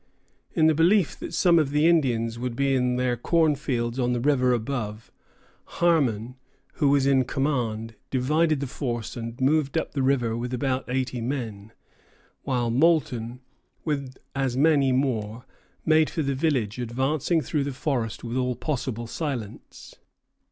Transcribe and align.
In 0.55 0.65
the 0.65 0.73
belief 0.73 1.19
that 1.19 1.31
some 1.31 1.59
of 1.59 1.69
the 1.69 1.85
Indians 1.87 2.39
would 2.39 2.55
be 2.55 2.73
in 2.73 2.95
their 2.95 3.15
cornfields 3.15 3.99
on 3.99 4.13
the 4.13 4.19
river 4.19 4.51
above, 4.51 5.11
Harmon, 5.77 6.37
who 6.81 6.89
was 6.89 7.05
in 7.05 7.23
command, 7.23 7.93
divided 8.09 8.61
the 8.61 8.65
force, 8.65 9.15
and 9.15 9.39
moved 9.39 9.77
up 9.77 9.91
the 9.91 10.01
river 10.01 10.35
with 10.35 10.55
about 10.55 10.85
eighty 10.89 11.21
men, 11.21 11.71
while 12.41 12.71
Moulton, 12.71 13.41
with 13.85 14.15
as 14.35 14.57
many 14.57 14.91
more, 14.91 15.45
made 15.85 16.09
for 16.09 16.23
the 16.23 16.33
village, 16.33 16.79
advancing 16.79 17.39
through 17.39 17.63
the 17.63 17.71
forest 17.71 18.23
with 18.23 18.35
all 18.35 18.55
possible 18.55 19.05
silence. 19.05 19.97